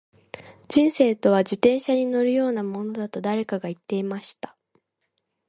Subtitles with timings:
[0.67, 4.57] •人生とは、自転車に乗るようなものだと誰かが言っていました。